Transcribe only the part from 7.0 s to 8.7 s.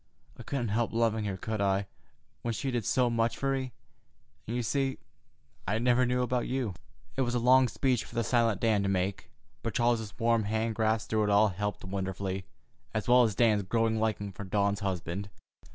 It was a long speech for the silent